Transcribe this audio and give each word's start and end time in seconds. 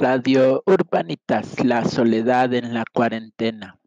Radio 0.00 0.62
Urbanitas, 0.66 1.64
la 1.64 1.84
soledad 1.86 2.52
en 2.52 2.74
la 2.74 2.84
cuarentena. 2.92 3.78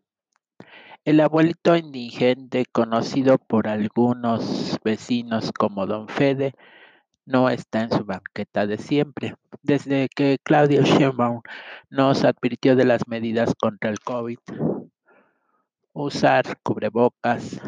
El 1.06 1.20
abuelito 1.20 1.76
indigente, 1.76 2.66
conocido 2.72 3.38
por 3.38 3.68
algunos 3.68 4.80
vecinos 4.84 5.52
como 5.52 5.86
Don 5.86 6.08
Fede, 6.08 6.56
no 7.26 7.48
está 7.50 7.84
en 7.84 7.92
su 7.92 8.06
banqueta 8.06 8.66
de 8.66 8.80
siempre. 8.80 9.36
Desde 9.62 10.10
que 10.10 10.40
Claudio 10.42 10.82
Sheinbaum 10.82 11.42
nos 11.92 12.24
advirtió 12.24 12.76
de 12.76 12.86
las 12.86 13.08
medidas 13.08 13.54
contra 13.54 13.92
el 13.92 14.00
COVID, 14.00 14.40
usar 15.94 16.58
cubrebocas, 16.64 17.62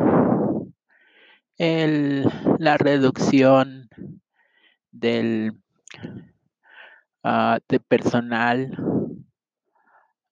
la 1.60 2.78
reducción 2.78 3.88
del 4.92 5.54
Ah, 7.24 7.60
de 7.70 7.80
personal, 7.80 8.76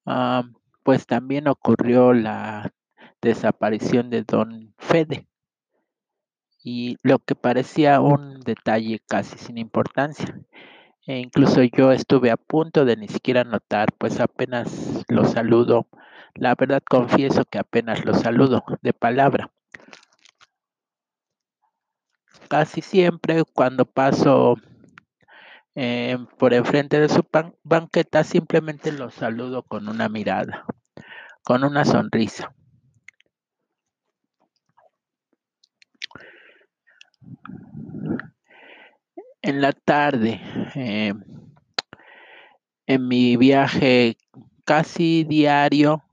ah, 0.08 0.44
pues 0.84 1.06
también 1.06 1.48
ocurrió 1.48 2.14
la 2.14 2.74
desaparición 3.22 4.10
de 4.10 4.24
don 4.24 4.74
Fede 4.80 5.28
y 6.64 6.98
lo 7.04 7.20
que 7.20 7.36
parecía 7.36 8.02
un 8.02 8.40
detalle 8.42 9.00
casi 9.08 9.38
sin 9.38 9.58
importancia. 9.60 10.40
E 11.06 11.20
incluso 11.20 11.64
yo 11.64 11.92
estuve 11.92 12.32
a 12.32 12.38
punto 12.38 12.86
de 12.86 12.98
ni 12.98 13.08
siquiera 13.08 13.44
notar, 13.44 13.94
pues 13.98 14.20
apenas 14.20 15.04
lo 15.08 15.26
saludo. 15.26 15.88
La 16.36 16.56
verdad 16.56 16.84
confieso 16.88 17.46
que 17.46 17.60
apenas 17.60 18.04
lo 18.04 18.14
saludo 18.14 18.64
de 18.82 18.94
palabra. 18.94 19.52
Casi 22.48 22.82
siempre 22.82 23.44
cuando 23.54 23.86
paso 23.86 24.56
eh, 25.76 26.18
por 26.38 26.54
enfrente 26.54 27.00
de 27.00 27.10
su 27.10 27.26
banqueta, 27.64 28.24
simplemente 28.24 28.92
lo 28.92 29.10
saludo 29.10 29.64
con 29.64 29.88
una 29.88 30.10
mirada, 30.10 30.66
con 31.44 31.64
una 31.64 31.86
sonrisa. 31.86 32.54
En 39.42 39.62
la 39.62 39.72
tarde, 39.72 40.42
eh, 40.76 41.14
en 42.88 43.08
mi 43.08 43.38
viaje 43.38 44.18
casi 44.66 45.24
diario 45.24 46.04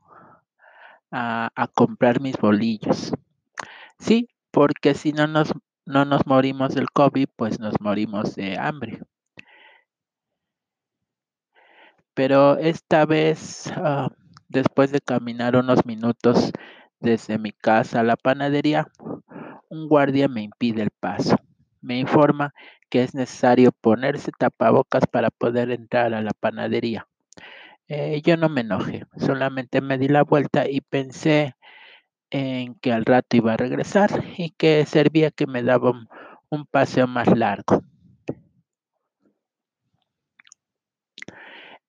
a, 1.11 1.51
a, 1.55 1.69
comprar 1.69 2.21
mis 2.21 2.37
bolillos. 2.37 3.13
Sí, 3.99 4.29
porque 4.51 4.95
si 4.95 5.13
no 5.13 5.27
nos, 5.27 5.53
no 5.87 6.05
nos 6.05 6.27
morimos 6.27 6.75
del 6.75 6.91
COVID, 6.91 7.29
pues 7.37 7.59
nos 7.59 7.81
morimos 7.81 8.35
de 8.37 8.57
hambre. 8.59 9.01
Pero 12.17 12.57
esta 12.57 13.05
vez, 13.05 13.71
ah, 13.77 14.09
después 14.49 14.91
de 14.91 15.01
caminar 15.01 15.55
unos 15.55 15.85
minutos 15.85 16.51
desde 16.99 17.39
mi 17.39 17.53
casa 17.53 18.01
a 18.01 18.05
la 18.05 18.17
panadería, 18.17 18.89
un 19.69 19.87
guardia 19.87 20.27
me 20.27 20.43
impide 20.43 20.83
el 20.83 20.91
paso. 20.91 21.37
Me 21.83 21.99
informa 21.99 22.55
que 22.89 23.03
es 23.03 23.15
necesario 23.15 23.71
ponerse 23.71 24.33
tapabocas 24.39 25.05
para 25.07 25.31
poder 25.31 25.71
entrar 25.71 26.15
a 26.15 26.23
la 26.23 26.33
panadería. 26.33 27.07
Eh, 27.89 28.23
yo 28.25 28.37
no 28.39 28.49
me 28.49 28.63
enojé, 28.63 29.05
solamente 29.19 29.83
me 29.83 29.99
di 29.99 30.09
la 30.09 30.25
vuelta 30.25 30.69
y 30.69 30.81
pensé 30.81 31.55
en 32.31 32.77
que 32.77 32.93
al 32.93 33.07
rato 33.07 33.37
iba 33.37 33.55
a 33.55 33.59
regresar 33.59 34.11
y 34.39 34.51
que 34.51 34.87
servía 34.87 35.31
que 35.33 35.47
me 35.47 35.63
daba 35.63 35.93
un 36.51 36.67
paseo 36.67 37.07
más 37.07 37.29
largo. 37.37 37.86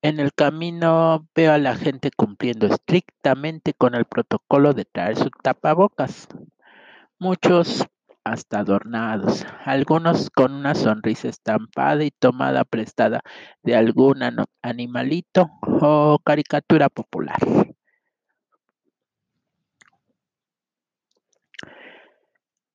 En 0.03 0.19
el 0.19 0.31
camino 0.31 1.27
veo 1.33 1.53
a 1.53 1.57
la 1.57 1.75
gente 1.75 2.11
cumpliendo 2.15 2.67
estrictamente 2.67 3.73
con 3.73 3.95
el 3.95 4.05
protocolo 4.05 4.73
de 4.73 4.85
traer 4.85 5.17
su 5.17 5.31
tapabocas. 5.41 6.27
Muchos 7.17 7.83
hasta 8.23 8.59
adornados, 8.59 9.43
algunos 9.65 10.29
con 10.29 10.53
una 10.53 10.75
sonrisa 10.75 11.29
estampada 11.29 12.03
y 12.03 12.11
tomada 12.11 12.63
prestada 12.63 13.21
de 13.63 13.75
algún 13.75 14.21
animalito 14.61 15.49
o 15.63 16.19
caricatura 16.23 16.89
popular. 16.89 17.39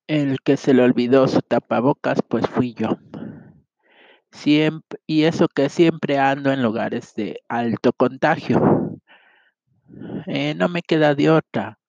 El 0.07 0.41
que 0.41 0.57
se 0.57 0.73
le 0.73 0.83
olvidó 0.83 1.27
su 1.29 1.41
tapabocas, 1.41 2.19
pues 2.27 2.45
fui 2.47 2.73
yo. 2.73 2.97
Siempre, 4.33 4.99
y 5.07 5.23
eso 5.23 5.47
que 5.47 5.69
siempre 5.69 6.17
ando 6.17 6.51
en 6.51 6.63
lugares 6.63 7.13
de 7.15 7.41
alto 7.47 7.93
contagio. 7.93 8.99
Eh, 10.25 10.55
no 10.55 10.67
me 10.69 10.81
queda 10.81 11.13
de 11.15 11.29
otra. 11.29 11.79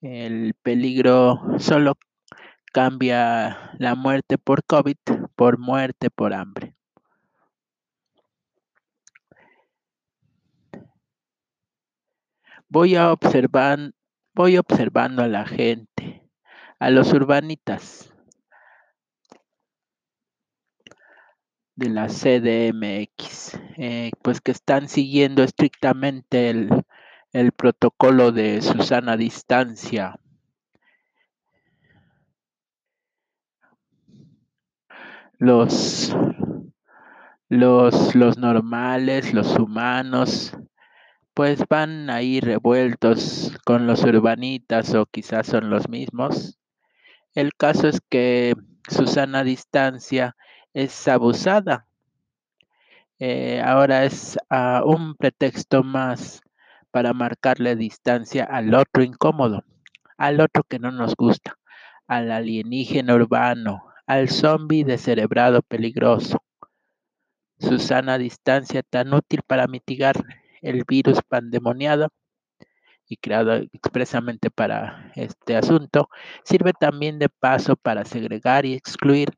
El 0.00 0.54
peligro 0.62 1.38
solo 1.58 1.98
cambia 2.72 3.72
la 3.78 3.94
muerte 3.94 4.38
por 4.38 4.64
COVID 4.64 4.96
por 5.36 5.58
muerte 5.58 6.10
por 6.10 6.32
hambre. 6.32 6.74
Voy 12.68 12.96
a 12.96 13.12
observar, 13.12 13.92
voy 14.34 14.56
observando 14.56 15.22
a 15.22 15.28
la 15.28 15.44
gente, 15.44 16.22
a 16.78 16.88
los 16.88 17.12
urbanitas, 17.12 18.11
de 21.74 21.88
la 21.88 22.08
CDMX, 22.08 23.58
eh, 23.76 24.10
pues 24.22 24.40
que 24.40 24.52
están 24.52 24.88
siguiendo 24.88 25.42
estrictamente 25.42 26.50
el, 26.50 26.84
el 27.32 27.52
protocolo 27.52 28.32
de 28.32 28.60
Susana 28.60 29.16
Distancia. 29.16 30.18
Los, 35.38 36.14
los, 37.48 38.14
los 38.14 38.38
normales, 38.38 39.34
los 39.34 39.58
humanos, 39.58 40.56
pues 41.34 41.64
van 41.68 42.10
ahí 42.10 42.40
revueltos 42.40 43.52
con 43.64 43.86
los 43.86 44.04
urbanitas 44.04 44.94
o 44.94 45.06
quizás 45.06 45.46
son 45.46 45.70
los 45.70 45.88
mismos. 45.88 46.58
El 47.34 47.54
caso 47.54 47.88
es 47.88 48.00
que 48.08 48.54
Susana 48.88 49.42
Distancia 49.42 50.36
es 50.74 51.08
abusada. 51.08 51.86
Eh, 53.18 53.60
ahora 53.64 54.04
es 54.04 54.38
ah, 54.50 54.82
un 54.84 55.14
pretexto 55.14 55.82
más 55.82 56.40
para 56.90 57.12
marcarle 57.12 57.76
distancia 57.76 58.44
al 58.44 58.74
otro 58.74 59.02
incómodo, 59.02 59.64
al 60.16 60.40
otro 60.40 60.64
que 60.64 60.78
no 60.78 60.90
nos 60.90 61.14
gusta, 61.14 61.56
al 62.06 62.30
alienígena 62.30 63.14
urbano, 63.14 63.84
al 64.06 64.28
zombie 64.28 64.84
descerebrado 64.84 65.62
peligroso. 65.62 66.42
Susana 67.58 68.18
distancia 68.18 68.82
tan 68.82 69.14
útil 69.14 69.40
para 69.46 69.68
mitigar 69.68 70.16
el 70.60 70.84
virus 70.84 71.20
pandemoniado 71.28 72.08
y 73.08 73.16
creado 73.18 73.54
expresamente 73.54 74.50
para 74.50 75.12
este 75.14 75.54
asunto, 75.56 76.08
sirve 76.44 76.72
también 76.72 77.18
de 77.18 77.28
paso 77.28 77.76
para 77.76 78.04
segregar 78.04 78.64
y 78.64 78.74
excluir 78.74 79.28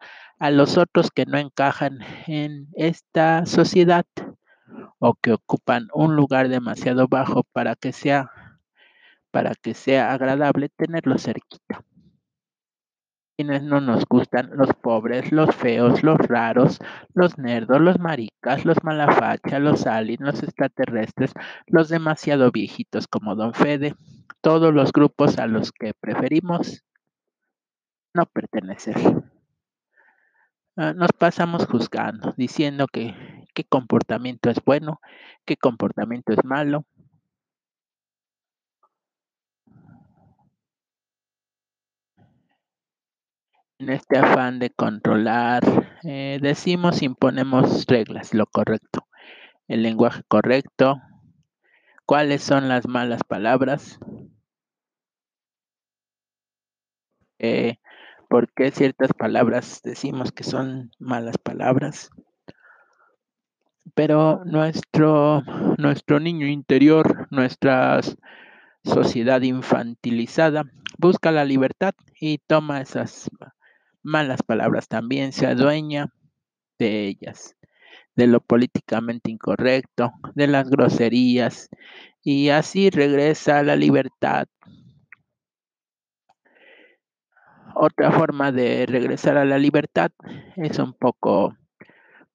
a 0.44 0.50
los 0.50 0.76
otros 0.76 1.10
que 1.10 1.24
no 1.24 1.38
encajan 1.38 2.00
en 2.26 2.68
esta 2.74 3.46
sociedad 3.46 4.04
o 4.98 5.14
que 5.14 5.32
ocupan 5.32 5.88
un 5.94 6.16
lugar 6.16 6.50
demasiado 6.50 7.08
bajo 7.08 7.44
para 7.44 7.76
que 7.76 7.92
sea 7.92 8.30
para 9.30 9.54
que 9.54 9.72
sea 9.72 10.12
agradable 10.12 10.68
tenerlos 10.68 11.22
cerquita. 11.22 11.82
Quienes 13.38 13.62
no 13.62 13.80
nos 13.80 14.04
gustan, 14.04 14.50
los 14.52 14.68
pobres, 14.74 15.32
los 15.32 15.56
feos, 15.56 16.02
los 16.02 16.18
raros, 16.18 16.78
los 17.14 17.38
nerdos, 17.38 17.80
los 17.80 17.98
maricas, 17.98 18.66
los 18.66 18.84
malafachas, 18.84 19.62
los 19.62 19.86
aliens, 19.86 20.20
los 20.20 20.42
extraterrestres, 20.42 21.32
los 21.68 21.88
demasiado 21.88 22.52
viejitos 22.52 23.08
como 23.08 23.34
Don 23.34 23.54
Fede, 23.54 23.94
todos 24.42 24.74
los 24.74 24.92
grupos 24.92 25.38
a 25.38 25.46
los 25.46 25.72
que 25.72 25.94
preferimos 25.98 26.84
no 28.12 28.26
pertenecer. 28.26 29.33
Ah, 30.76 30.92
nos 30.92 31.12
pasamos 31.12 31.66
juzgando, 31.66 32.34
diciendo 32.36 32.86
que 32.88 33.14
qué 33.54 33.64
comportamiento 33.64 34.50
es 34.50 34.58
bueno, 34.64 35.00
qué 35.44 35.56
comportamiento 35.56 36.32
es 36.32 36.44
malo. 36.44 36.84
En 43.78 43.90
este 43.90 44.18
afán 44.18 44.58
de 44.58 44.70
controlar, 44.70 45.62
eh, 46.02 46.38
decimos, 46.42 47.02
imponemos 47.02 47.86
reglas, 47.86 48.34
lo 48.34 48.46
correcto, 48.46 49.06
el 49.68 49.82
lenguaje 49.84 50.22
correcto, 50.26 50.96
cuáles 52.06 52.42
son 52.42 52.68
las 52.68 52.88
malas 52.88 53.22
palabras, 53.22 53.98
eh, 57.38 57.76
por 58.28 58.52
qué 58.52 58.70
ciertas 58.70 59.12
palabras 59.12 59.80
decimos 59.82 60.32
que 60.32 60.44
son 60.44 60.90
malas 60.98 61.38
palabras, 61.38 62.10
pero 63.94 64.44
nuestro, 64.44 65.42
nuestro 65.78 66.20
niño 66.20 66.46
interior, 66.46 67.28
nuestra 67.30 68.00
sociedad 68.82 69.40
infantilizada, 69.42 70.64
busca 70.98 71.30
la 71.30 71.44
libertad 71.44 71.94
y 72.20 72.38
toma 72.38 72.80
esas 72.80 73.30
malas 74.02 74.42
palabras 74.42 74.88
también, 74.88 75.32
se 75.32 75.46
adueña 75.46 76.12
de 76.78 77.06
ellas, 77.06 77.56
de 78.16 78.26
lo 78.26 78.40
políticamente 78.40 79.30
incorrecto, 79.30 80.12
de 80.34 80.46
las 80.46 80.68
groserías, 80.68 81.68
y 82.22 82.48
así 82.48 82.90
regresa 82.90 83.58
a 83.58 83.62
la 83.62 83.76
libertad. 83.76 84.46
Otra 87.76 88.12
forma 88.12 88.52
de 88.52 88.86
regresar 88.86 89.36
a 89.36 89.44
la 89.44 89.58
libertad 89.58 90.12
es 90.56 90.78
un 90.78 90.92
poco 90.92 91.56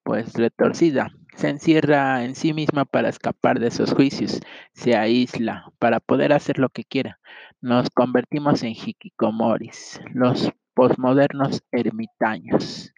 pues 0.04 0.34
retorcida. 0.34 1.12
Se 1.36 1.48
encierra 1.48 2.26
en 2.26 2.36
sí 2.36 2.54
misma 2.54 2.84
para 2.84 3.08
escapar 3.08 3.60
de 3.60 3.68
esos 3.68 3.94
juicios, 3.94 4.42
se 4.74 4.98
aísla 4.98 5.72
para 5.80 6.02
poder 6.02 6.34
hacer 6.34 6.60
lo 6.60 6.68
que 6.68 6.84
quiera. 6.84 7.20
Nos 7.62 7.90
convertimos 7.90 8.64
en 8.64 8.72
hikikomoris, 8.72 10.02
los 10.14 10.52
posmodernos 10.74 11.64
ermitaños. 11.72 12.94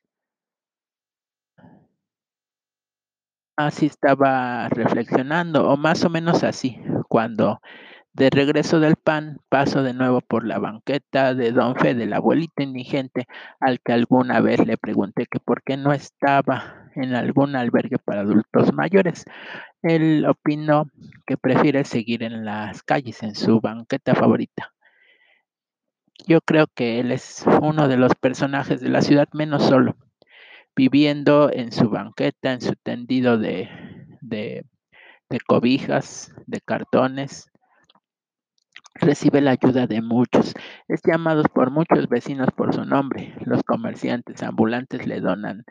Así 3.56 3.86
estaba 3.86 4.70
reflexionando, 4.70 5.70
o 5.70 5.78
más 5.78 6.04
o 6.04 6.10
menos 6.10 6.44
así, 6.44 6.80
cuando 7.08 7.62
de 8.14 8.30
regreso 8.30 8.80
del 8.80 8.96
pan 8.96 9.40
paso 9.50 9.84
de 9.84 9.94
nuevo 9.94 10.22
por 10.22 10.46
la 10.46 10.60
banqueta 10.60 11.34
de 11.34 11.52
don 11.52 11.76
Fede, 11.76 12.04
el 12.04 12.14
abuelito 12.14 12.62
indigente, 12.62 13.28
al 13.60 13.80
que 13.80 13.94
alguna 13.94 14.42
vez 14.42 14.66
le 14.66 14.78
pregunté 14.78 15.26
que 15.26 15.40
por 15.40 15.64
qué 15.64 15.78
no 15.78 15.94
estaba 15.94 16.90
en 16.96 17.16
algún 17.16 17.56
albergue 17.56 17.98
para 17.98 18.22
adultos 18.22 18.74
mayores. 18.74 19.26
Él 19.82 20.26
opinó 20.28 20.86
que 21.26 21.38
prefiere 21.38 21.86
seguir 21.86 22.24
en 22.24 22.46
las 22.46 22.84
calles, 22.84 23.24
en 23.24 23.36
su 23.36 23.62
banqueta 23.62 24.14
favorita. 24.14 24.74
Yo 26.28 26.42
creo 26.42 26.68
que 26.68 27.00
él 27.00 27.12
es 27.12 27.46
uno 27.62 27.88
de 27.88 27.98
los 27.98 28.14
personajes 28.16 28.82
de 28.82 28.90
la 28.90 29.02
ciudad 29.02 29.28
menos 29.34 29.64
solo 29.64 29.96
viviendo 30.76 31.52
en 31.52 31.72
su 31.72 31.90
banqueta, 31.90 32.54
en 32.54 32.62
su 32.62 32.76
tendido 32.76 33.38
de, 33.38 33.70
de, 34.22 34.66
cobijas, 35.48 36.34
de 36.48 36.62
cartones. 36.62 37.51
Recibe 38.96 39.42
la 39.42 39.52
ayuda 39.52 39.88
de 39.88 40.02
muchos. 40.02 40.54
Es 40.88 41.02
llamado 41.04 41.44
por 41.44 41.72
muchos 41.72 42.08
vecinos 42.10 42.50
por 42.56 42.74
su 42.74 42.86
nombre. 42.86 43.34
Los 43.46 43.64
comerciantes 43.64 44.44
ambulantes 44.44 45.08
le 45.08 45.22
donan 45.22 45.64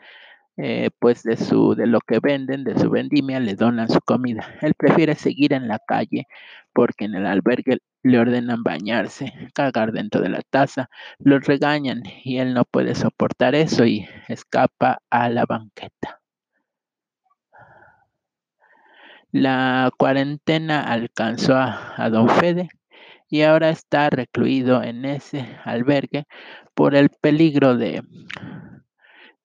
eh, 0.57 0.89
pues 0.99 1.23
de 1.23 1.37
su 1.37 1.75
de 1.75 1.87
lo 1.87 2.01
que 2.01 2.19
venden, 2.19 2.63
de 2.63 2.77
su 2.77 2.89
vendimia, 2.89 3.39
le 3.39 3.55
donan 3.55 3.89
su 3.89 3.99
comida. 4.01 4.45
Él 4.61 4.73
prefiere 4.75 5.15
seguir 5.15 5.53
en 5.53 5.67
la 5.67 5.79
calle 5.79 6.27
porque 6.73 7.05
en 7.05 7.15
el 7.15 7.25
albergue 7.25 7.79
le 8.03 8.19
ordenan 8.19 8.63
bañarse, 8.63 9.33
cagar 9.53 9.91
dentro 9.91 10.21
de 10.21 10.29
la 10.29 10.41
taza, 10.41 10.89
lo 11.19 11.39
regañan 11.39 12.03
y 12.23 12.37
él 12.39 12.53
no 12.53 12.65
puede 12.65 12.95
soportar 12.95 13.55
eso 13.55 13.85
y 13.85 14.07
escapa 14.27 15.01
a 15.09 15.29
la 15.29 15.45
banqueta. 15.45 16.19
La 19.31 19.91
cuarentena 19.97 20.81
alcanzó 20.81 21.55
a, 21.55 21.93
a 21.97 22.09
don 22.09 22.27
Fede 22.29 22.69
y 23.31 23.43
ahora 23.43 23.69
está 23.69 24.09
recluido 24.09 24.83
en 24.83 25.05
ese 25.05 25.57
albergue 25.63 26.25
por 26.75 26.95
el 26.95 27.09
peligro 27.09 27.77
de, 27.77 28.03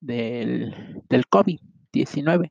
del, 0.00 1.02
del 1.08 1.24
COVID-19. 1.26 2.50